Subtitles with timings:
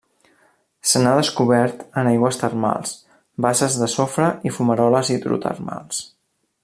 [0.91, 2.95] Se n'ha descobert en aigües termals,
[3.47, 6.03] basses de sofre i fumaroles hidrotermals.